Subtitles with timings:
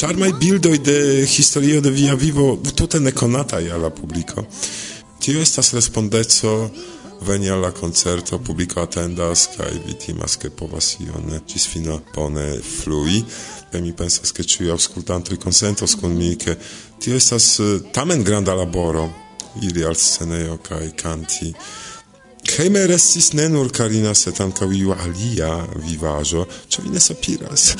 [0.00, 4.46] charmai bildoi de historio de via vivo tute neconatai alla publico.
[5.18, 6.72] Tio estas respondeco
[7.26, 13.22] veni alla concerto, publico attendas, kai vi timas che povas ion cis fina bone flui,
[13.72, 16.56] e mi pensas che ciui auscultantoi consentos con mi, che
[16.98, 17.60] tio estas
[17.90, 19.04] tamen granda laboro,
[19.60, 21.54] iri al sceneo kai canti,
[22.50, 25.52] Hejme restis ne nur Karina, sed ankaŭ iu alia
[25.84, 27.74] vivaĵo, ĉu vi ne sopiras?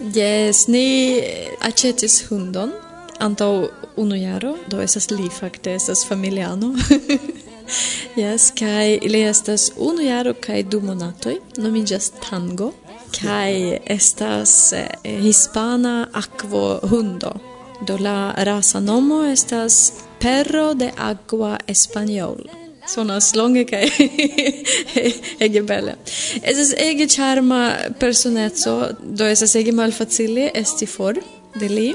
[0.00, 2.72] Yes, ni eh, acetis hundon
[3.18, 6.74] antau unu jaro, do esas li fakte, esas familiano.
[8.22, 12.72] yes, kai li estas unu jaro kai du monatoj, nomiĝas Tango,
[13.16, 14.88] kai estas eh,
[15.22, 17.32] hispana akvo hundo.
[17.86, 23.86] Do la rasa nomo estas Perro de Agua Español sonas longe kai
[25.46, 25.96] ege bella
[26.42, 31.14] es es ege charma personetso do es es ege malfacile esti for
[31.60, 31.94] de li.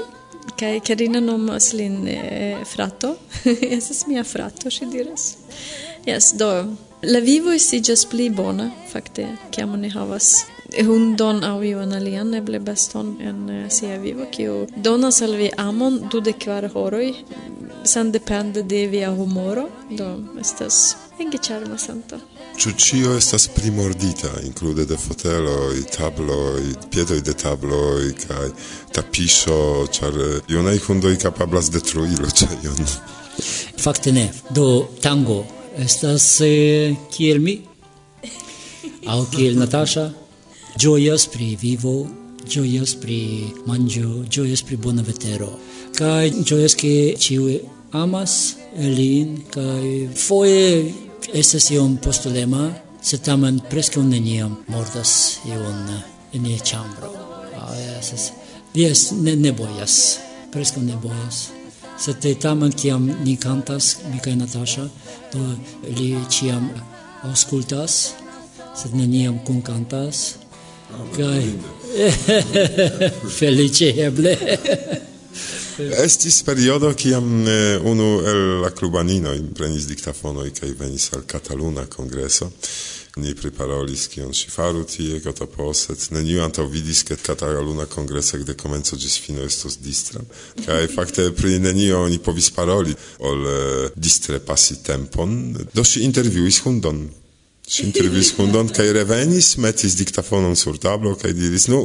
[0.58, 3.16] kai Karina nomas lin eh, frato.
[3.76, 5.36] estas mia frato, si diras.
[6.06, 7.50] yes do la vivo
[7.88, 10.44] just pli bona, fakte, kiam oni havas
[10.86, 16.00] hundon au iun alian eble beston en eh, sia vivo kiu donas al vi amon
[16.10, 17.14] dudek kvar horoj
[17.84, 19.68] sendepende de via humoro.
[19.90, 20.06] Do
[20.40, 22.18] estas ege ĉarma sento
[22.56, 26.62] Ĉu ĉio estas primordita, inklude de foteloj, tabloj,
[26.92, 28.48] piedoj de tabloj kaj
[28.92, 30.18] tapiŝo, ĉar
[30.52, 32.84] junaj hundoj kapablas detrui loĝejon?
[33.80, 34.28] Fakte ne.
[34.50, 35.42] Do tango.
[35.80, 37.56] Estas eh, kiel mi?
[39.08, 40.10] Aŭ kiel Natasha?
[40.78, 42.06] gioias pri vivo,
[42.48, 45.52] gioias pri mangio, gioias pri bona vetero.
[45.96, 47.48] Kai gioias ke ciu
[47.92, 50.92] amas elin, kai foie
[51.32, 52.70] estas iom postulema,
[53.02, 55.88] se tamen presque neniam mordas iun
[56.32, 57.12] en ia chambro.
[57.58, 58.32] Ah, yes,
[58.74, 60.18] yes, ne, ne bojas,
[60.52, 61.50] presque ne bojas.
[61.98, 64.88] Se te tamen kiam ni cantas, mi kaj Natasha,
[65.32, 65.42] do
[65.98, 66.70] li ciam
[67.22, 68.14] auscultas,
[68.74, 70.41] sed neniam kun cantas,
[71.16, 71.52] Kai
[73.38, 74.36] felice eble.
[76.04, 82.50] Estis periodo kiam eh, unu el la klubanino prenis diktafonoj kaj venis al Kataluna kongreso.
[83.16, 86.06] Ni preparolis kion ŝi faru tie, gotoposet.
[86.16, 90.20] Neniu antaŭ vidis, ke Kataluna kongreso de komenco ĝis fino estos distra.
[90.64, 95.36] Kaj fakte pri nenio oni povis paroli ol eh, distre pasi tempon.
[95.74, 97.04] Do ŝi intervjuis hundon.
[97.62, 101.78] Si intervjuis hundon kai revenis, metis diktafonon sur tablo kai diris: "Nu,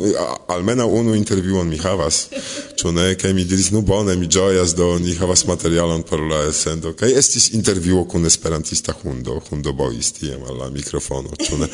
[0.49, 2.27] almena unu intervjuon mi havas,
[2.75, 6.41] ču ne?" kai mi diris: "Nu bone, mi gioias, do ni havas materialon por la
[6.49, 11.69] esendo, kai estis intervjuo kun esperantista hundo, hundo bois, tiem, alla mikrofono, ču ne?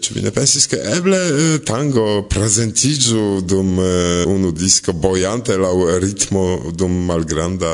[0.00, 1.18] Ču vi ne pensis, ke eble
[1.64, 3.78] tango prezentiĝu dum
[4.28, 6.44] unu disko bojante lau ritmo
[6.76, 7.72] dum malgranda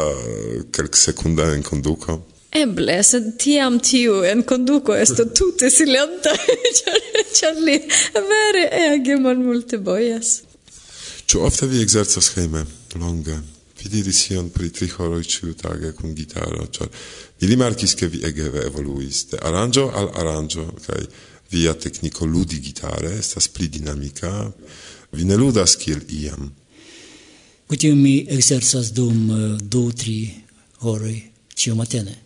[0.70, 2.20] kelksekunda enkonduko?
[2.56, 6.32] Eble, sed tiam tiu en conduco esto tute silenta,
[7.36, 7.76] char li
[8.30, 10.40] vere ege mal multe boias.
[11.26, 12.64] Ču ofte vi ekzercas heime,
[13.00, 13.36] longe?
[13.76, 16.88] Vi diris ion pri tri horoi ciu tage cum gitaro, char
[17.40, 21.02] vi rimarkis, che vi ege evoluis de aranjo al aranjo, kai
[21.50, 24.52] via tecnico ludi gitare estas pli dinamica,
[25.12, 26.50] Vi ne ludas kiel iam.
[27.66, 30.18] Kutim mi exerzas dum eh, du, tri
[30.84, 31.16] horoj
[31.56, 32.25] ĉiumatene.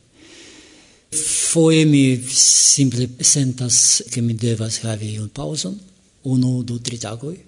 [1.51, 5.77] Foje mi simple sentas che mi devas havi un pauson,
[6.23, 7.39] unu, du, tri tagoi,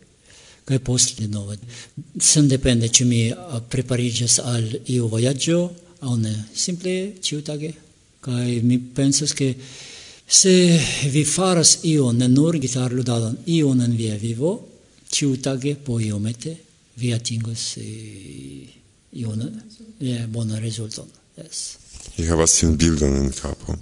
[0.65, 1.59] kai post denove.
[2.19, 3.33] Sen depende ci mi
[3.69, 5.61] preparigas al iu vojaĝo
[6.01, 7.73] au ne, simple ĉiutage.
[8.23, 9.57] kai mi pensas che
[10.27, 10.79] se
[11.11, 14.69] vi faras io ne nur gitarludadon, io en via vivo,
[15.11, 16.57] ĉiutage po iomete
[16.95, 18.67] vi atingos eh,
[19.11, 19.41] iun
[19.99, 21.09] eh, bonan rezulton.
[21.37, 21.82] Yes.
[22.17, 23.77] Mi havas tiun bildon en capo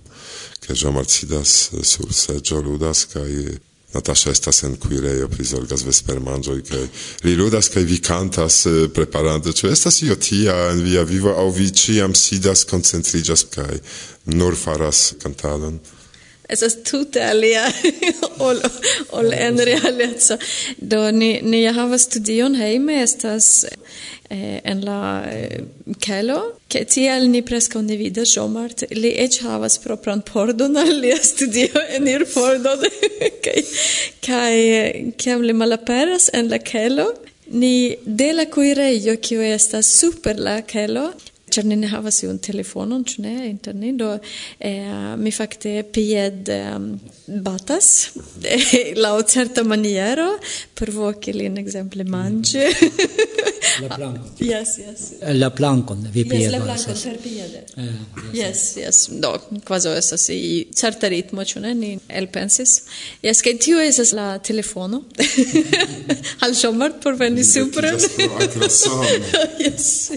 [0.60, 3.58] che Jean Marcidas eh, sur seĝo ludas kai eh,
[3.90, 6.84] Natasha estas en kuirejo prizorgas vespermanĝoj kai
[7.26, 9.52] li ludas kai vi cantas eh, preparante.
[9.52, 13.80] Cio estas io tia en via vivo au vi ciam sidas concentrigas kai
[14.26, 15.80] nur faras cantadon
[16.50, 17.64] Es tute alia
[18.46, 18.60] ol
[19.18, 20.38] ol en realezza.
[20.78, 23.66] Do ni ni havas studion heime estas
[24.30, 25.62] eh, en la eh,
[26.00, 31.18] kelo ke tiel ni preskaŭ ne vidas Jomart li ech havas propran pordon al lia
[31.32, 32.86] studio en Irpordon
[33.44, 33.64] kai
[34.26, 37.10] kai kiam li malaperas en la kelo
[37.50, 41.10] ni de la kuirejo kiu estas super la kelo
[41.50, 44.12] Ĉar ni ne havas iun telefonon, ĉu ne, inter ni, do
[44.58, 46.76] eh, mi fakte pied eh,
[47.44, 48.10] batas
[49.04, 50.30] laŭ certa maniero
[50.78, 52.66] por voki lin ekzemple manĝi.
[52.70, 53.40] Mm.
[53.82, 54.30] La plankon.
[54.38, 55.02] yes, yes.
[55.20, 56.40] Eh, la plankon, vi pied.
[56.40, 57.64] Yes, la plankon per piede.
[57.76, 57.90] Eh,
[58.34, 59.02] yes, yes.
[59.22, 59.34] Do,
[59.66, 62.76] quasi estas i certa ritmo, ĉu ne, ni elpensis.
[63.22, 65.02] Yes, kaj tio estas la telefono.
[66.44, 68.00] Al Schomart por veni supren.
[69.60, 70.10] yes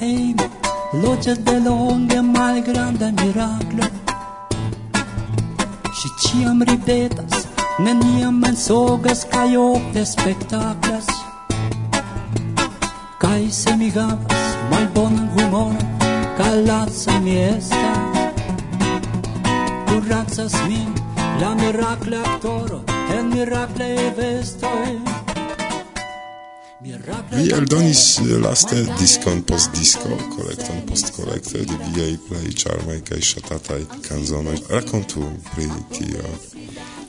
[0.00, 0.50] hejme
[0.92, 3.86] Loĝas de longe malgranda miraklo.
[5.98, 7.44] Ŝi ĉiam ridetas,
[7.86, 11.06] neniam mensogas kaj ofte spektaklas.
[13.22, 15.78] Kaj se mi havas malbonan humoron
[16.40, 18.34] Kalaca mi estas.
[19.86, 20.90] Kuracas min
[21.40, 22.82] la mirakla aktoro
[23.18, 25.19] en mirakla vestoj eh?
[27.30, 33.80] Vi eldonis laste diskon post disko, kolekton post kolekto de viaj plej ĉarmaj kaj ŝatataj
[34.08, 34.56] kanzonoj.
[34.70, 35.22] Rakontu
[35.52, 36.30] pri tio.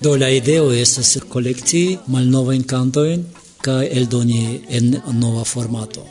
[0.02, 3.26] Do la ideo estas kolekti malnovajn kantojn
[3.66, 6.06] kaj eldoni en nova formato.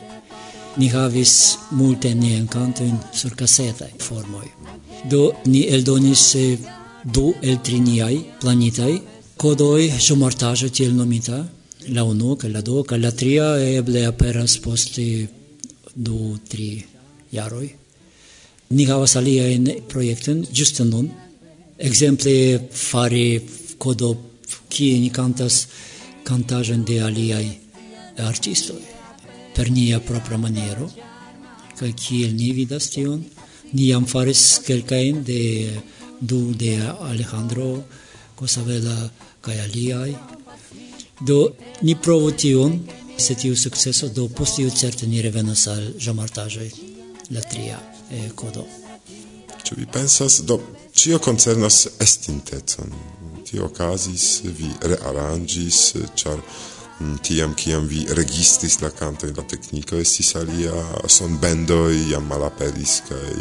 [0.77, 1.37] Ni havis
[1.71, 4.47] multe niajn kantojn sur kasetaj formoj.
[5.11, 6.59] Do ni eldonis eh,
[7.03, 8.91] du el tri niaj planitaj
[9.37, 11.43] kodoj ĵomortaĵo tiel nomita
[11.89, 13.47] la unu kaj la du kaj la tria
[13.79, 14.99] eble aperas post
[15.95, 16.83] du tri
[17.31, 17.67] jaroj.
[18.69, 21.09] Ni havas aliajn projektojn ĝuste nun.
[21.77, 22.35] Ekzemple
[22.71, 23.41] fari
[23.77, 24.11] kodo
[24.69, 25.67] kie ni kantas
[26.23, 27.45] kantaĵon de aliaj
[28.29, 28.81] artistoj
[29.55, 30.87] per nia propra maniero
[31.79, 33.23] kaj kiel ni vidas tion.
[33.73, 35.41] Ni jam faris kelkajn de
[36.19, 36.75] du de
[37.09, 37.83] Alejandro
[38.35, 39.09] Cosavela
[39.41, 40.11] kaj aliaj
[41.21, 41.51] Do
[41.81, 42.79] ni provu tion,
[43.17, 46.69] se tiu sukceso do post tiu certe ni revenas al ĵamartaĵoj
[47.29, 47.77] la tria
[48.11, 48.65] eh, kodo.
[49.63, 50.57] Ĉu vi pensas do
[50.97, 52.89] ĉio koncernas estintecon?
[53.45, 55.81] Tio okazis, vi rearanĝis,
[56.15, 60.73] ĉar mm, tiam kiam vi registris la kantojn la tekniko estis alia
[61.07, 63.37] sonbendoj jam malaperis kaj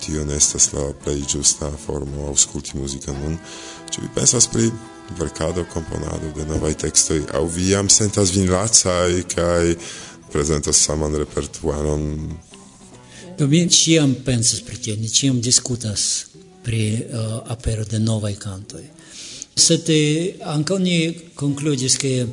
[0.00, 3.38] tio ne estas la plej ĝusta formo aŭskulti muzikon nun.
[3.92, 4.72] Ĉu vi pensas pri
[5.18, 9.74] verkado, komponado de novaj tekstoj, aŭ vi jam sentas vin lacaj kaj
[10.32, 12.04] prezentas saman repertuaron?
[13.38, 16.26] Do mi ĉiam pensas pri tio, ni ĉiam diskutas
[16.64, 18.82] pri uh, apero de novaj kantoj.
[19.56, 20.96] Sed eh, ankaŭ ni
[21.34, 22.26] konkludis, ke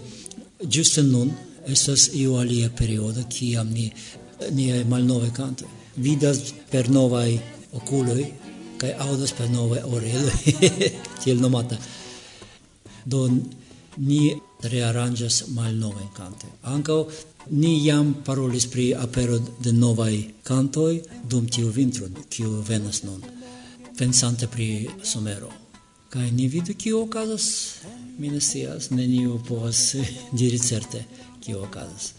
[0.61, 1.29] ĝuste nun
[1.67, 3.91] estas iu alia periodo, kiam ni
[4.51, 7.37] niaj malnovaj kantoj vidas per novaj
[7.73, 8.25] okuloj
[8.81, 10.53] kaj aŭdas per novaj oreloj,
[11.21, 11.77] tiel nomata.
[13.05, 13.27] Do
[13.97, 14.21] ni
[14.63, 16.53] rearanĝas malnovajn kantojn.
[16.73, 16.99] Ankaŭ
[17.49, 20.13] ni jam parolis pri apero de novaj
[20.47, 23.21] kantoj dum tiu vintro, kiu venas nun,
[23.97, 25.49] pensante pri somero.
[26.11, 27.45] Kaj ni vidu kio okazas,
[28.19, 29.95] mi ne scias, neniu povas
[30.31, 31.05] diri certe
[31.41, 32.13] kio okazas.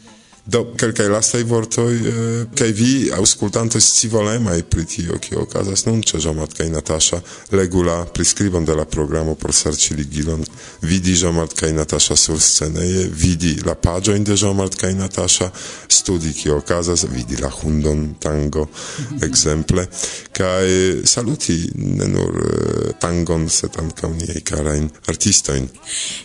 [0.47, 6.19] Do kelkaj lastaj vortoj eh, kaj vi aŭskultantoj scivolemaj pri tio kio okazas nun ĉe
[6.19, 10.43] Jean-Marc kaj Natasha regula priskribon de la programo por serĉi ligilon.
[10.83, 15.51] Vidi Jean-Marc kaj Natasha sursceneje vidi la paĝojn de Jean-Marc kaj Natasha
[15.89, 19.23] studi kio okazas vidi la hundon tango mhm.
[19.25, 19.87] ekzemple.
[20.33, 20.67] Kaj
[21.05, 25.71] saluti ne nur eh, tangon sed ankaŭ niaj karajn artistojn.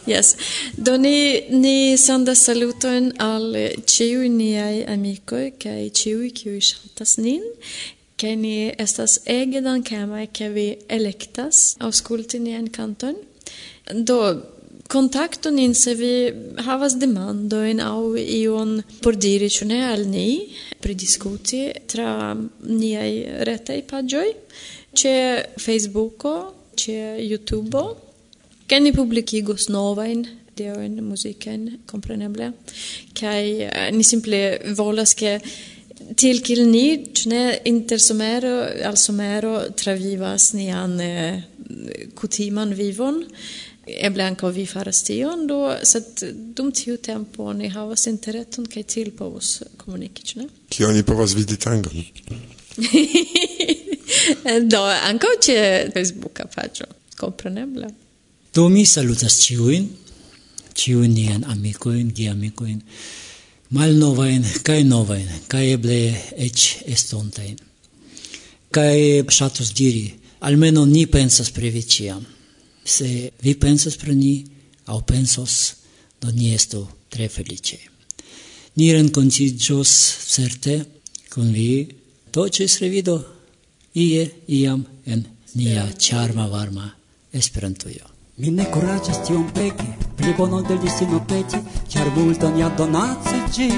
[0.09, 0.33] Yes.
[0.73, 3.53] Do ni ni sendas salutojn al
[3.85, 7.43] ĉi ciui niai amicoi, cae ciui ciui shatas nin,
[8.15, 13.17] cae ni estas ege dankamae, ca vi electas ausculti nian canton.
[13.91, 14.19] Do,
[14.87, 16.13] kontakto nin se vi
[16.63, 20.27] havas demandojn aŭ ion por diri ĉu ne al ni
[20.83, 21.61] pridiskuti
[21.91, 22.31] tra
[22.63, 23.11] niaj
[23.49, 24.27] retaj paĝoj
[24.97, 25.15] ĉe
[25.59, 26.35] Facebooko,
[26.79, 26.97] ĉe
[27.27, 27.87] YouTubeo
[28.67, 30.23] ke ni publikigos novajn
[30.57, 32.51] ideojn muzikajn kompreneble.
[33.17, 35.37] Kaj eh, ni simple volas ke
[36.17, 36.87] til kill ni
[37.29, 38.53] ne inter somero
[38.89, 41.41] al somero travivas nian eh,
[42.15, 43.23] kutiman vivon.
[43.87, 46.23] Eble ankaŭ vi faras tion do sed
[46.55, 50.47] dum tiu tempo ni havas interreton kaj til povos komuniki ĉu ne?
[50.69, 52.03] Kio ni povas vidi tangon?
[54.71, 55.55] Do ankaŭ ĉe
[55.93, 56.85] Facebooka paĝo
[57.17, 57.89] kompreneble.
[58.53, 59.87] Do mi salutas ciuin
[60.77, 62.81] ciun nian amicoin, geamicoin,
[63.73, 65.99] mal novain, cae novain, cae eble
[66.37, 67.57] ec estontain.
[68.71, 72.23] Cae shatus diri, almeno ni pensas pri vi ciam.
[72.85, 74.35] Se vi pensas pri ni,
[74.85, 75.53] au pensos,
[76.21, 77.79] do ni estu tre felice.
[78.77, 79.89] Ni rencontigios
[80.33, 80.85] certe
[81.29, 81.87] con vi,
[82.31, 82.45] do
[82.79, 83.25] revido
[83.93, 86.95] ie iam en nia charma varma
[87.33, 88.16] esperantujo.
[88.37, 89.85] Mi ne kuraĝas tion peki,
[90.17, 91.57] pli bonon de destino peti,
[91.89, 93.69] ĉar multon ja donacas ĝi.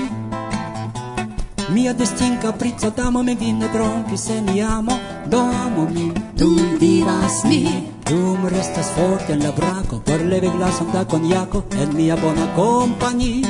[1.71, 4.97] Mia destin capricca damo mi vin ne trompis en jamo,
[5.31, 7.61] do amo mi, dum vivas mi.
[8.09, 13.47] Dum restas forte en la braco, por levi glason da konjako en mia bona kompanio.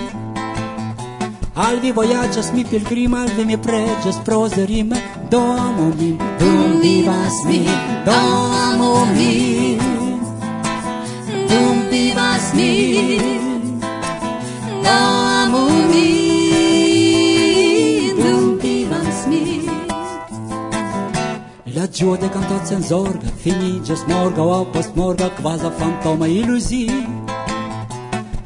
[1.56, 5.02] Al vi vojaĝas mi pilgrima, al vi mi preĝas prozerime,
[5.32, 7.64] domo mi dum vivas mi,
[8.06, 9.89] domo min.
[12.50, 13.82] Jasmin
[14.84, 16.20] Nam umindum
[18.62, 19.70] vivam smir
[21.76, 26.88] La gioia de cantat senza orga Finigas morga o post morga Quasi fantoma illusi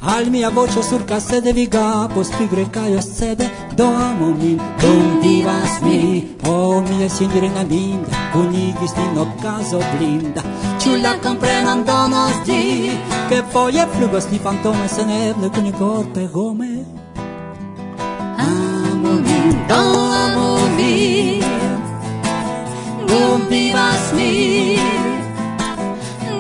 [0.06, 6.36] Al mia voce sur casse vi gapos pri grecaio sede domo min Dum divas mi.
[6.46, 10.42] O oh, mia signorina linda Kunigis nin okazo blinda.
[10.82, 12.92] Ĉu la komprenon donos di
[13.30, 16.74] Che foie flugos ni fantome Seneble kun korpe gome
[18.38, 21.44] Amo min, domo min
[23.08, 24.78] Dum vivas mi.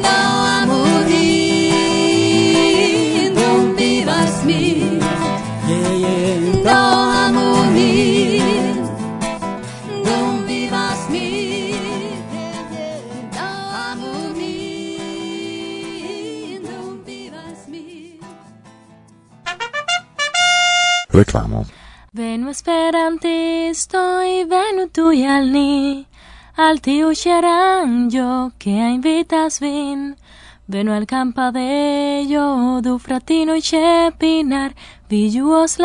[0.03, 0.42] Domo
[21.23, 21.65] reklamo.
[22.13, 26.05] Venu esperantistoi, venu tui al ni,
[26.55, 30.15] al tiu xerangio che invitas vin.
[30.65, 34.73] Venu al campadello du fratino che pinar,
[35.09, 35.75] vi juos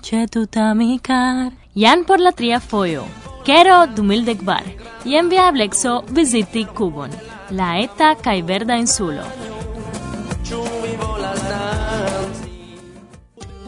[0.00, 3.06] che tuta micar Jan por la tria foio,
[3.44, 4.62] Quero du mildec bar,
[5.04, 7.10] jen via blexo visiti Cubon,
[7.50, 9.61] la eta cae verda insulo.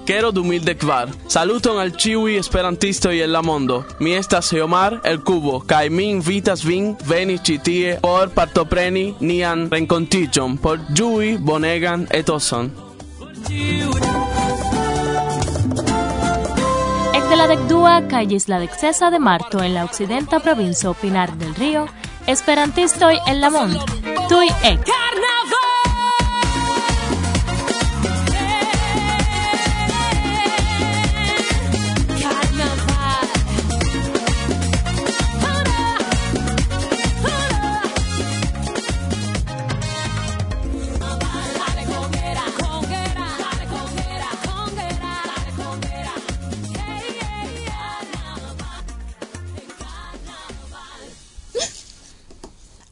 [0.07, 1.15] Quero 2014.
[1.29, 3.87] Saluton al ciui esperantistoi en la mondo.
[4.01, 9.71] Mi estas Eomar el Cubo, kai mi invitas vin veni ci tie por partopreni nian
[9.71, 12.71] rencontiĝon por ĝui bonegan etoson.
[17.15, 21.55] Ekde la dekdua kaj ĝis la deksesa de marto en la okcidenta provinco Pinar del
[21.55, 21.89] Río,
[22.27, 23.81] esperantistoj en la mond.
[24.29, 25.64] Tuj ek.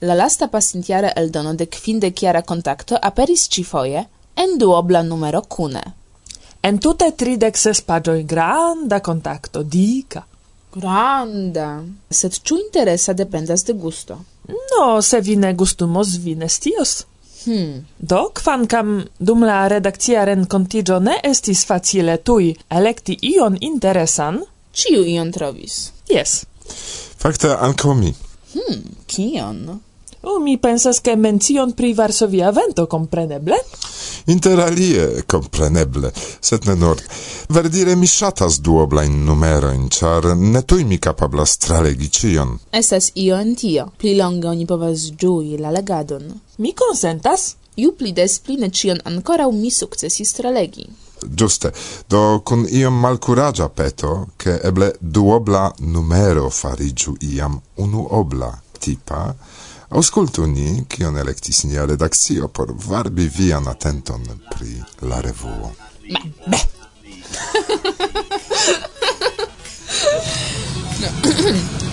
[0.03, 4.05] La lasta pasintjara eldono de quinde chiara contacto aperis ĉifoje
[4.35, 5.83] en duobla numero cune.
[6.63, 10.25] En tute tridek ses paĝoj granda contacto, dica.
[10.75, 11.69] Granda.
[12.11, 14.19] Sed ciu interesa dependas de gusto?
[14.49, 17.05] No, se vi ne gustumos, vi ne stios.
[17.45, 17.85] Hmm.
[17.99, 24.43] Do, kvankam dum la redakcia renkontiĝo ne estis facile tui electi ion interesan,
[24.73, 25.91] Ciu ion trovis.
[26.09, 26.45] Yes.
[27.21, 28.13] Fakte ankaŭ mi.
[28.55, 29.59] Hmm, kion?
[30.25, 33.65] O, mi pensas che mencion pri Varsovia vento compreneble?
[34.27, 37.01] Inter alie, compreneble, sed ne nur.
[37.49, 42.55] Verdire mi shatas duoblain numeroin, char ne tui mi capablas tralegi cion.
[42.71, 43.91] Estas io en tio.
[43.99, 46.31] Pli longe oni povas giui la legadon.
[46.59, 47.57] Mi consentas?
[47.75, 50.87] Ju pli des pli ne cion ancorau mi successis tralegi.
[51.23, 51.73] Giuste,
[52.07, 59.35] do kun iom malcuragia peto, che eble duobla numero farigiu iam unuobla tipa,
[59.93, 65.73] Auscultu ni, kion electis nia redakcio por varbi vian atenton pri la revuo.
[66.09, 66.61] Be, be.
[71.83, 71.89] no.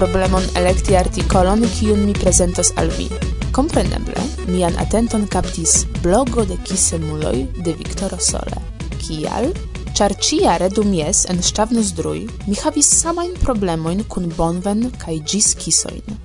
[0.00, 3.10] problemon elekti artikolon, kiun mi prezentos al vi.
[3.52, 8.62] Kompreneble, mian atenton kaptis blogo de kisemuloj de Viktoro Sole.
[9.02, 9.50] Kial?
[9.98, 16.16] Ĉar ĉiare dum jes en Ŝtavnozdruj mi havis samajn problemojn kun bonven kaj ĝis kisojn.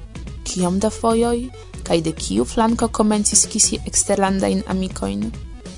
[0.48, 1.50] Kiom da fojoj
[1.84, 5.28] kaj de kiu flanko komencis kisi eksterlandajn amikojn?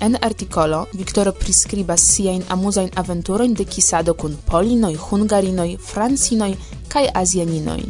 [0.05, 6.53] En artikolo Viktoro priskribas siajn amuzajn aventurojn de kisado kun polinoj, hungarinoj, francinoj
[6.89, 7.81] kaj azianinoj.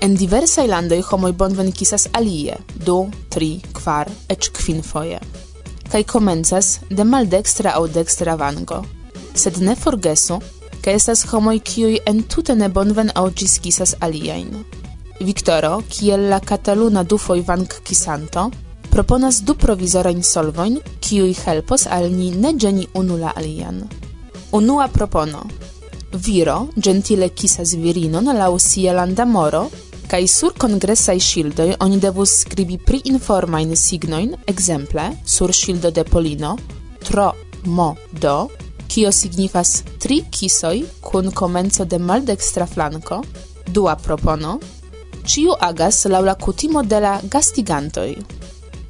[0.00, 2.56] En diversaj landoj homoj bonvenkisas alie,
[2.86, 5.18] du, tri, kvar, eĉ kvinfoje.
[5.92, 8.80] Kaj komencas de maldekstra aŭ dekstra vango.
[9.34, 10.40] Sed ne forgesu,
[10.80, 14.54] ke estas homoj kiuj entute ne bonven aŭ ĝiskisas aliajn.
[15.20, 18.48] Viktoro, kiel la kataluna dufoj vangkisanto,
[18.90, 23.84] proponas du provizorajn solvojn, kiuj helpos al ni ne ĝeni unu la alian.
[24.56, 25.44] Unua propono–
[26.12, 29.68] Viro gentile kisas virinon lau sia landamoro,
[30.10, 36.56] kai sur congressai shildoi oni devus skribi pri informain signoin, exemple, sur shildo de Polino
[36.98, 37.30] tro
[37.66, 38.50] mo do,
[38.88, 43.22] kio signifas tri kisoi kun komenco de maldextra flanko,
[43.68, 44.58] dua propono,
[45.24, 48.16] ciu agas laula kutimo de la gastigantoi.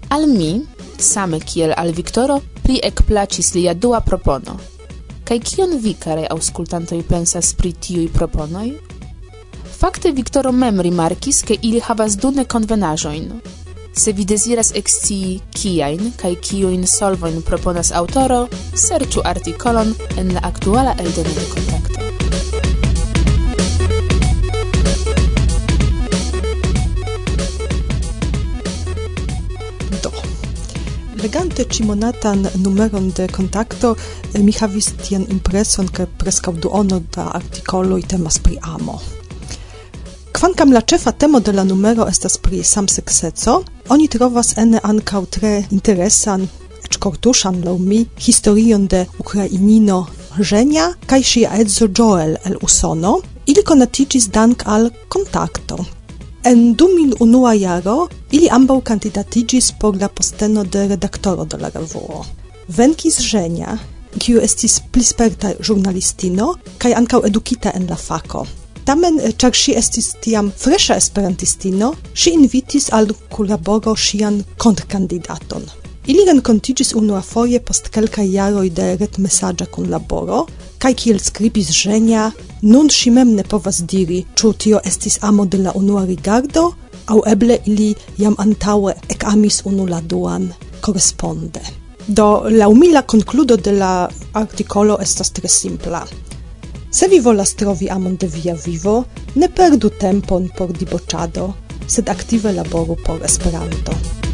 [0.08, 0.64] Al mi,
[0.98, 4.56] same kiel al Victoro, pli ekplaĉis lia dua propono–
[5.30, 8.72] Kaj kion vi, care auscultantoj, pensas pri tiuj proponoj?
[9.76, 13.30] Fakte Viktoro mem rimarkis, ke ili havas du nekonvenaĵojn.
[13.94, 20.98] Se vi deziras ekscii kiajn kaj kiujn solvojn proponas aŭtoro, serĉu artikolon en la aktuala
[20.98, 22.09] eldono de kontakto.
[31.22, 33.96] legante cimonatan numeron de contacto,
[34.38, 39.00] mi havis tian impreson ke preskaŭ duono da artikoloj temas pri amo.
[40.32, 45.52] Kvankam la ĉefa temo de la numero estas pri samsekseco, oni trovas ene ankaŭ tre
[45.70, 46.48] interesan,
[46.84, 50.06] eĉ kortuŝan laŭ mi, historion de ukrainino
[50.38, 55.99] Żenia kaj ŝia edzo Joel el Usono, ili konatiĝis dank al kontakto.
[56.42, 62.24] En 2001 jaro ili ambaŭ kandidatigis por la posteno de redaktoro de la revuo.
[62.68, 63.78] Venkis Żenia,
[64.18, 68.46] kiu estis plisperta ĵurnalistino kaj ankaŭ edukita en la fako.
[68.88, 75.68] Tamen, ĉar ŝi estis tiam freŝa esperantistino, ŝi invitis al kunlaboro ŝian kontrkandidaton.
[76.06, 80.46] Ili renkontiĝis unuafoje post kelkaj jaroj de retmesaĝa kunlaboro,
[80.80, 82.30] kaj kiel skribis Żenia,
[82.62, 86.70] nun ŝi mem ne povas diri, ĉu tio estis amo de la unua rigardo,
[87.12, 87.90] aŭ eble ili
[88.22, 90.48] jam antaŭe ekamis unu la duan
[90.80, 91.62] koresponde.
[92.06, 93.92] Do laŭ mi la konkludo de la
[94.42, 96.04] artikolo estas tre simpla.
[96.90, 101.52] Se vi volas trovi amon de via vivo, ne perdu tempon por diboĉado,
[101.86, 104.29] sed aktive laboru por Esperanto.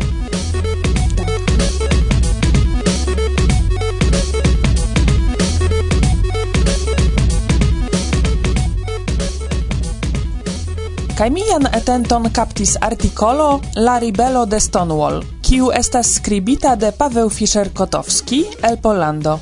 [11.16, 18.42] Kaj mian atenton kaptis artikolo La ribelo de Stonewall, kiu estas skribita de Paweł Fischer-Kotowski
[18.68, 19.38] el Pollando.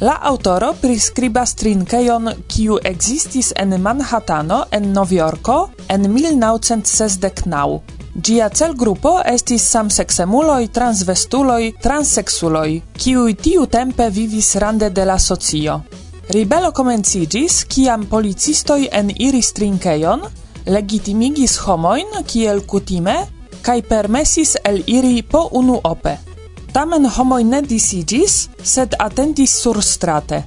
[0.00, 7.82] La autoro priskribas trinkejon kiu existis en Manhattano en Novjorko en 1969.
[8.24, 15.82] Gia celgrupo estis samseksemuloj, transvestuloj, transseksuloj, kiuj tiu tempe vivis rande de la socio.
[16.32, 20.24] Ribelo komenciĝis, kiam policistoj en iris trinkejon,
[20.68, 23.16] legitimigis homoin kiel kutime
[23.62, 26.18] kai permesis el iri po unu ope.
[26.72, 30.44] Tamen homoi ne disigis, sed attentis sur strate.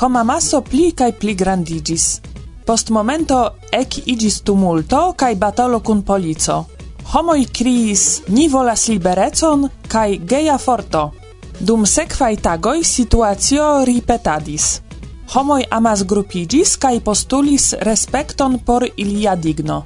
[0.00, 2.20] Homa maso pli kai pli grandigis.
[2.66, 3.38] Post momento
[3.72, 6.64] ec igis tumulto kai batalo kun polico.
[7.14, 11.10] Homoi kriis ni volas liberecon kai geia forto.
[11.60, 14.89] Dum sekvaj tagoj situacio ripetadis
[15.34, 19.84] homoi amas grupigis kai postulis respekton por ilia digno.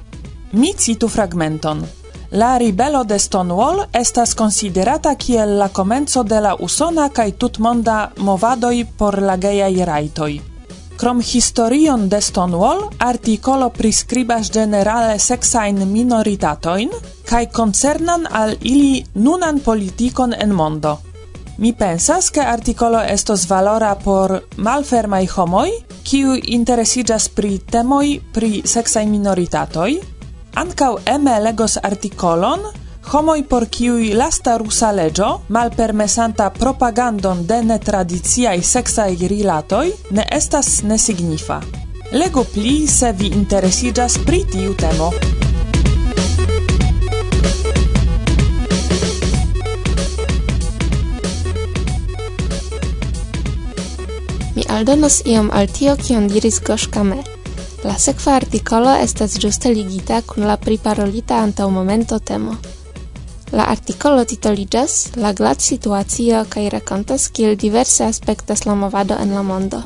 [0.51, 1.83] Mi citu fragmenton.
[2.31, 8.85] La ribelo de Stonewall estas considerata kiel la comenzo de la usona kaj tutmonda movadoj
[8.97, 10.41] por la gejaj rajtoj.
[10.97, 16.89] Krom historion de Stonewall, artikolo priskribas generale sexajn minoritatojn
[17.29, 20.97] kaj koncernan al ili nunan politikon en mondo.
[21.57, 25.69] Mi pensas ke artikolo estos valora por malfermaj homoj,
[26.03, 29.93] kiu interesiĝas pri temoj pri seksaj minoritatoj.
[30.59, 32.67] Ankaŭ eme legos artikolon
[33.11, 41.61] homoj por kiuj lasta rusa leĝo malpermesanta propagandon de netradiciaj seksaj rilatoj ne estas nesignifa.
[42.11, 45.11] Legu pli se vi interesiĝas pri tiu temo.
[54.75, 57.21] aldonos iom al tio kion diris Goŝkame.
[57.87, 62.55] La sekva artikolo estas ĝuste ligita kun la priparolita antaŭ momento temo.
[63.51, 69.81] La artikolo titoliĝas La glac-situacio kaj rakontas kiel diverse aspektas la movado en la mondo.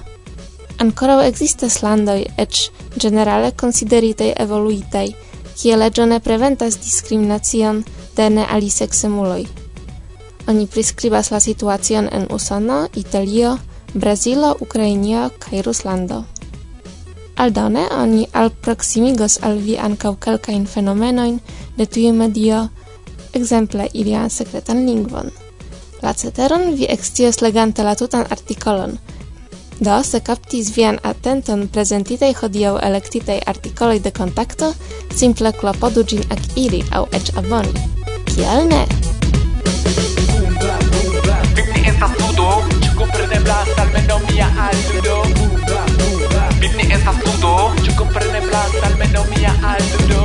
[0.80, 2.66] Ankoraŭ ekzistas landoj eĉ
[2.98, 5.08] ĝenerale konsideritaj evoluitaj,
[5.54, 7.84] kie leĝo ne preventas diskriminacion
[8.18, 9.48] de ne.
[10.48, 13.58] Oni priskribas la situacion en Usono, Italio,
[13.94, 16.24] Brazilo, Ukrainio kaj Ruslando.
[17.36, 21.40] Aldone oni alproximigos al vi ankaŭ kelkajn fenomenojn
[21.78, 22.68] de tiu medio,
[23.34, 25.32] ekzemple ilian sekretan lingvon.
[26.02, 28.98] La ceteron vi ekscios legante la tutan artikolon,
[29.80, 34.74] do se kaptis vian atenton prezentitaj hodiaŭ elektitaj artikoloj de kontakto,
[35.16, 37.88] simple klopodu ĝin akiri aŭ eĉ aboni.
[38.26, 38.84] Kial ne?
[41.56, 42.79] Ekzistas ludo
[43.50, 45.24] blas, almeno mia aldo
[46.60, 50.22] Big estas ludo, ĉu komprene blas, almeno mia aldo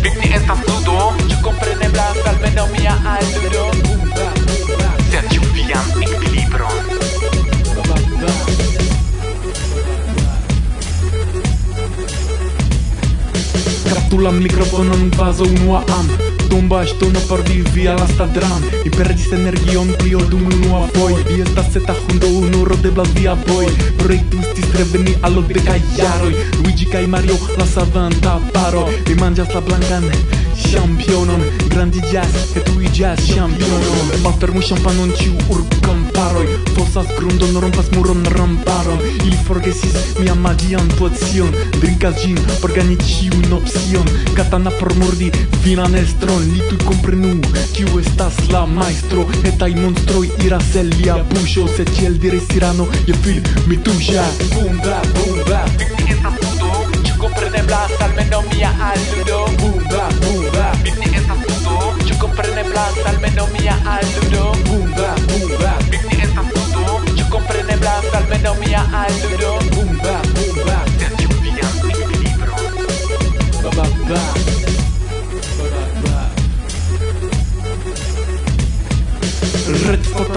[0.00, 3.64] Big estas ludo, ĉu komprene blas, almeno mia aldo
[5.10, 6.78] Serĉu vian ekvilibron
[13.90, 19.92] Gratulam mikrofonon bazo unua amo Tomba ŝtono por vivi al la stadram Mi perdis energion
[20.02, 23.66] tio dum unua poi Vi estas seta hundo honoro de blavia boj
[24.02, 28.86] Projekto estis reveni al la dekaj jaroj Luigi kaj Mario la savanta paro.
[29.08, 30.04] Mi manĝas la blankan
[30.70, 36.44] Championon grandigas kaj tuiĝas ĉampiono Malfermu ĉampanon ĉiu urbkamparoj
[36.76, 41.50] Fosas grundon, rompas muron, ramparon Ili forgesis mian magian pozicion
[41.80, 45.30] Drinkas ĝin por gani ĉiun opcion Katana por mordi
[45.64, 47.34] vinan estron Li tuj komprenu
[47.74, 53.16] kiu estas la majstro Etaj monstroj iras el lia buŝo Se tiel diris tirano, je
[53.24, 56.72] fil mi tuŝas Bunda, bunda, vi estas ludo
[57.04, 60.43] Ĉu kompreneblas almenaŭ mia aludo Bunda, bunda
[62.74, 64.63] planta almeno mia aludo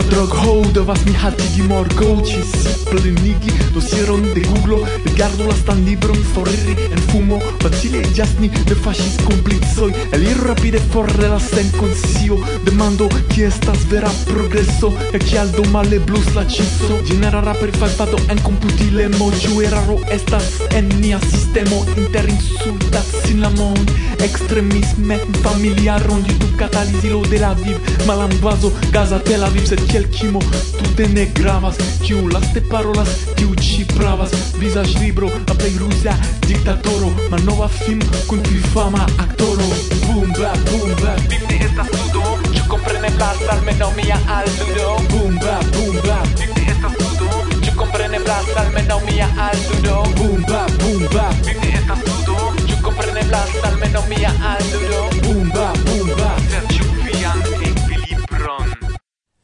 [0.09, 6.23] drog hołdo was mi hatigi morgą ci splenigi dosieron de googlo rigardo la stan libron
[6.33, 13.09] foriri en fumo facile jasni de fascis complizoi elir rapide forre la sen consio demando
[13.29, 14.93] chi estas vera progreso?
[15.13, 19.31] E kial do male blus la ciso genera rapper faltado en computile mo
[19.63, 23.77] eraro estas en nia sistemo inter insultas sin la mon
[24.23, 27.77] extremisme familiaron di tu katalizilo de la viv.
[28.05, 30.39] Malambazo gaza tel aviv sed kiel kimo
[30.77, 34.33] tute ne gravas kiu laste parolas tiu ĉi pravas.
[34.61, 36.13] Vizaĝ libro la plej ruza
[36.45, 39.69] diktatoro malnova film kun pli fama aktoro.
[40.05, 45.65] Boom bap boom bap bim ne estas ludo ĉu kompreneblas almenaŭ mia aludo boom bap
[45.73, 51.41] boom bap bim ne estas ludo ĉu kompreneblas almenaŭ mia aludo boom bap boom bap
[51.47, 52.37] bim ne estas ludo
[52.69, 54.96] ĉu kompreneblas almenaŭ mia aludo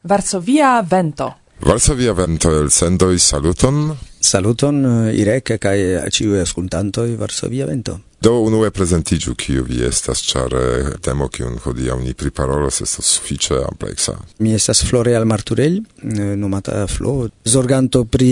[0.04, 1.30] Varsovia Vento.
[1.64, 3.86] Varsovia Vento el sendoi saluton.
[4.20, 5.78] Saluton uh, Irek kaj
[6.12, 7.96] ciu ascoltantoj Varsovia Vento.
[8.24, 13.58] Do unue prezentiĝu kiu vi estas, ĉar eh, temo kiun hodiaŭ ni priparolos estas sufiĉe
[13.66, 14.14] ampleksa.
[14.38, 18.30] Mi estas Floreal Marturell, eh, nomata Flo, zorganto pri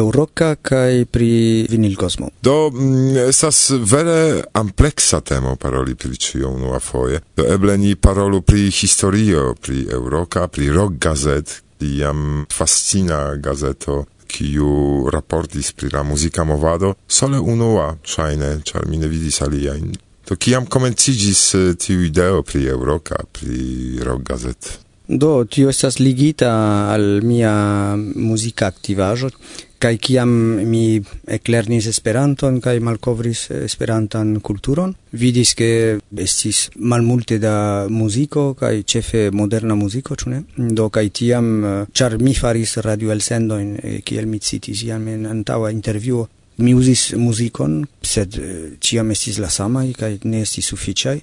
[0.00, 1.28] Eŭroka kaj pri
[1.68, 2.30] vinilkosmo.
[2.40, 3.60] Do mm, estas
[3.92, 7.20] vere ampleksa temo paroli pri ĉio unuafoje.
[7.36, 15.08] Do eble ni parolu pri historio, pri Eŭroka, pri Rock Gazet, iam fascina gazeto kiu
[15.12, 19.94] raportis pri la muzika movado, sole unua, ŝajne, ĉar mi ne vidis aliajn.
[20.26, 24.72] To kiam komenciĝis eh, tiu ideo pri Eŭroka, pri Rock Gazet?
[25.06, 26.50] Do, tio estas ligita
[26.90, 27.52] al mia
[27.96, 29.30] muzika aktivaĵo
[29.78, 30.30] kaj kiam
[30.66, 31.00] mi
[31.36, 39.76] eklernis Esperanton kaj malkovris Esperantan kulturon, vidis ke estis malmulte da muziko kaj ĉefe moderna
[39.78, 40.42] muziko, ĉu ne?
[40.56, 41.52] Do kaj tiam
[41.92, 46.26] ĉar mi faris radioelsendojn kiel mi citis jam en antaŭa intervjuo,
[46.58, 51.16] mi usis muzikon, sed eh, ciam estis la samaj kaj ne estis sufiĉaj,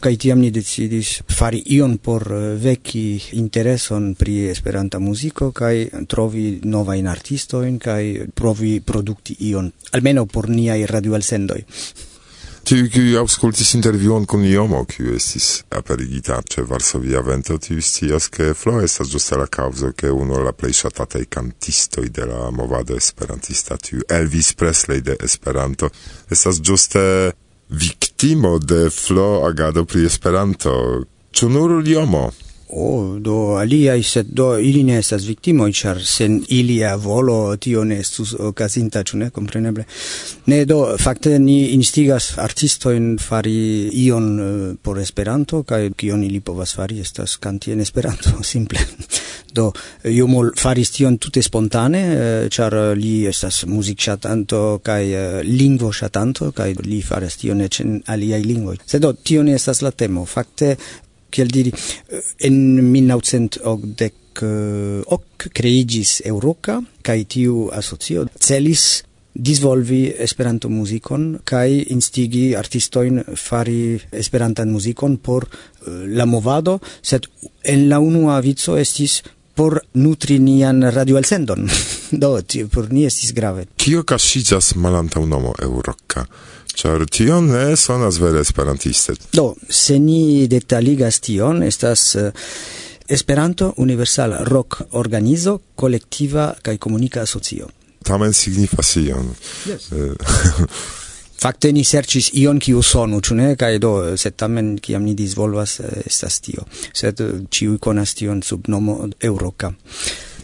[0.00, 3.04] kaj tiam ni decidis fari ion por eh, veki
[3.40, 10.86] intereson pri Esperanta muziko kaj trovi novajn artistojn kaj provi produkti ion, almenaŭ por niaj
[10.86, 11.60] radioelsendoj.
[12.60, 18.52] Tiu, kiu auscultis intervjuon kun iomo, kiu estis aperigita ĉe Varsovia Vento, tiu scias, che
[18.54, 23.78] Flo estas ĝuste la causo, che uno la plej ŝatataj kantistoj de la movado esperantista,
[23.80, 25.90] tiu Elvis Presley de Esperanto,
[26.30, 27.32] estas ĝuste
[27.70, 30.76] viktimo de Flo agado pri Esperanto.
[31.32, 32.28] Ĉu nur iomo?
[32.72, 37.82] O, oh, do aliai, sed do ili ne estas victimoi, char sen ilia volo tio
[37.84, 39.84] ne estus ocasinta, ĉu ne, compreneble.
[40.46, 44.52] Ne, do, fakte ni instigas artistoin fari ion uh,
[44.82, 48.86] por Esperanto, kaj kion ili povas fari estas kanti en Esperanto, simple.
[49.52, 49.72] do,
[50.06, 56.52] iomol faris tion tute spontane, uh, char li estas music chatanto kaj uh, lingvo shatanto,
[56.54, 60.24] kaj li faras tion ec en aliaj lingvoj Sed do, tio ne estas la temo.
[60.24, 60.76] fakte
[61.30, 62.56] kiel diri eh, en
[62.92, 64.10] 1980
[64.42, 73.98] eh, ok creigis Euroca kai tiu asocio celis disvolvi Esperanto muzikon kaj instigi artistojn fari
[74.12, 77.26] Esperantan muzikon por eh, la movado, sed
[77.64, 79.22] en la unua vico estis
[79.60, 81.66] por nutri nian radio al sendon.
[82.22, 83.66] Do, tio, por ni estis grave.
[83.76, 86.24] Kio casigas malanta un homo eurocca?
[86.72, 89.18] Ciar tio ne sonas vere esperantiste.
[89.36, 92.14] Do, se ni detaligas tion, estas...
[92.14, 92.30] Uh,
[93.10, 97.68] esperanto Universal Rock Organizo Collectiva kaj Comunica Asocio.
[98.06, 99.34] Tamen signifas ion.
[99.66, 99.90] Yes.
[99.92, 100.14] Uh,
[101.40, 105.14] Fakte ni serĉis ion kiu sonu, ĉu ne kaj do eh, sed tamen kiam ni
[105.16, 109.72] disvolvas eh, estas tio, sed ĉiuj eh, konas tion sub nomo Euroka.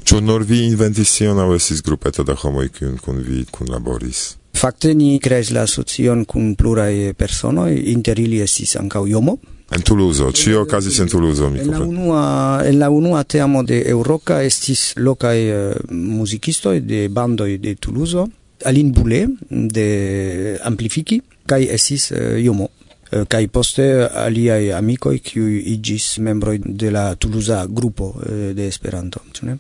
[0.07, 4.23] Ĉu nur vi inventis tion aŭ estis grupeto da homoj kiun kun vi kunlaboris?
[4.57, 9.37] Fakte ni kreis la asocion kun pluraj personoj, inter ili estis ankaŭ Jomo,
[9.69, 12.15] En Toulouse, ci o casi sen Toulouse, mi comprendo.
[12.15, 18.29] En, en la unua teamo de Euroca estis locae uh, musicistoi de bandoi de Toulouse,
[18.67, 22.73] Aline Boulet de Amplifiki kaj esis eh, uh, Jomo uh,
[23.13, 23.87] eh, kaj poste
[24.27, 29.59] aliaj amikoj kiuj iĝis membroj de la Toulouse grupo uh, de Esperanto, ĉu ne?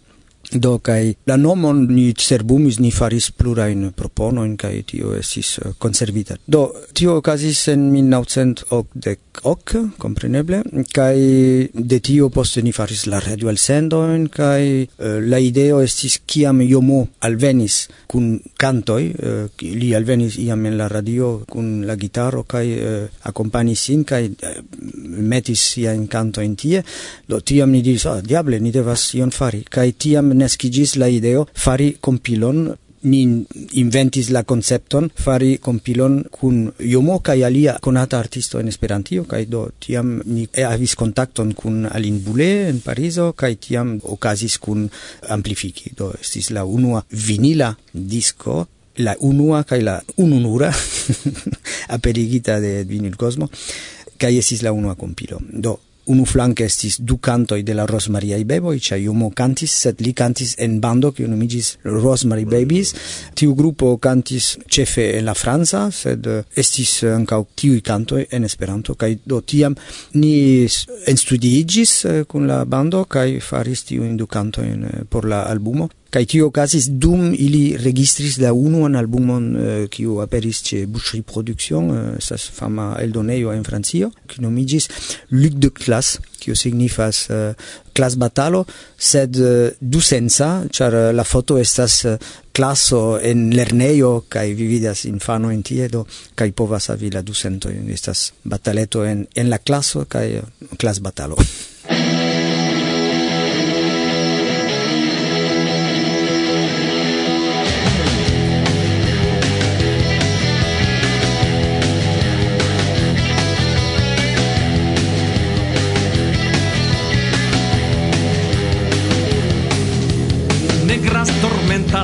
[0.52, 5.58] Do kai la nomon ni cerbumis ni faris plura in propono in kai tio esis
[5.78, 6.34] conservita.
[6.34, 13.48] Eh, Do tio okazis en 1988, compreneble, kai de tio poste ni faris la radio
[13.48, 19.48] al sendo in kai uh, la ideo estis kiam Jomo alvenis kun cantoi, uh, eh,
[19.74, 24.30] li alvenis iam en la radio kun la gitaro kai uh, accompagnis sin kai
[25.16, 26.84] metis sia in canto in tie.
[27.26, 29.64] Do tiam ni diris, ah, diable, ni devas ion fari.
[29.68, 32.68] Kai tiam nescigis la ideo fari compilon
[33.06, 33.46] ni
[33.78, 39.66] inventis la concepton fari compilon kun Jomo kaj alia konata artisto en Esperantio kaj do
[39.80, 44.88] tiam ni havis kontakton kun Alin Boulet en Parizo kaj tiam okazis kun
[45.28, 48.66] Amplifiki do estis la unua vinila disco
[48.98, 50.72] la unua kaj la ununura
[51.96, 53.50] aperigita de Vinil Cosmo
[54.18, 55.78] kaj estis la unua compilo do
[56.12, 60.54] unu flanke estis du cantoi de la Rosemariai Beboi, cia iumo cantis, sed li cantis
[60.62, 62.94] en bando, kiu numigis Rosemary Babies.
[63.34, 68.46] Tiu gruppo cantis cefe en la Franza, sed eh, estis eh, ancau tiui cantoi en
[68.46, 69.76] Esperanto, kai do tiam
[70.14, 70.66] ni
[71.10, 74.72] enstudiigis eh, kun la bando, kai faris tiu indu cantoi
[75.10, 75.90] por la albumo.
[76.16, 81.26] kai ki okazis dum ili registris la unuan albumon eh, ki uh, aperis ĉe Boucherie
[81.28, 84.88] Production, eh, sa uh, fama eldonejo en Francio, ki nomiĝis
[85.36, 88.64] Luc de Classe, ki signifas uh, Clas Batalo,
[88.96, 92.16] sed uh, du senza, ĉar uh, la foto estas uh,
[92.56, 98.30] classo en lerneio kai vividas infano en tiedo kai povas avi la 200 en estas
[98.44, 101.36] bataleto en en la classo kai uh, Clas Batalo.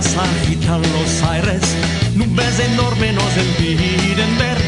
[0.02, 1.62] agitan los aires,
[2.16, 4.58] nubes enormes nos impiden ver,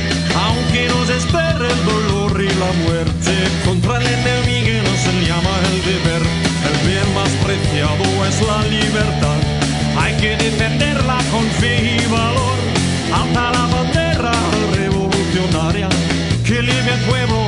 [0.46, 3.32] aunque nos espera el dolor y la muerte,
[3.64, 6.22] contra el enemigo nos llama el deber,
[6.70, 9.38] el bien más preciado es la libertad,
[9.98, 12.58] hay que defenderla con fe y valor,
[13.12, 14.32] alta la bandera
[14.76, 15.88] revolucionaria,
[16.46, 17.43] que libre el pueblo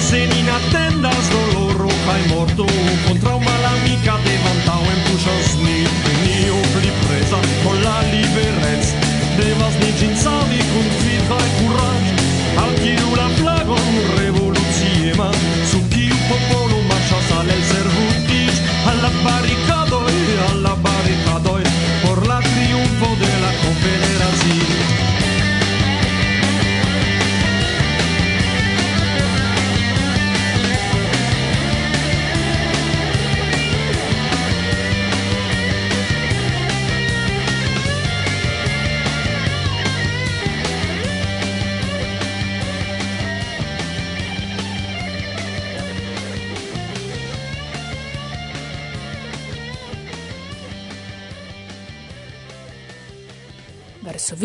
[0.00, 2.66] se nin attendas doloro kaj morto
[3.06, 8.92] kontraŭ malamika devantaŭen puŝas ni nenio pli presa con la liberec
[9.40, 11.67] devas ni ĝin savi kun fi kaj kun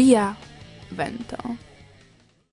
[0.03, 0.35] via
[0.91, 1.37] vento.